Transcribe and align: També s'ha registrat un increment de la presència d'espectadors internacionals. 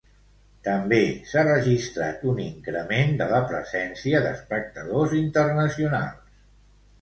També 0.67 1.01
s'ha 1.31 1.43
registrat 1.47 2.23
un 2.31 2.41
increment 2.45 3.13
de 3.19 3.27
la 3.33 3.43
presència 3.53 4.23
d'espectadors 4.25 5.15
internacionals. 5.21 6.35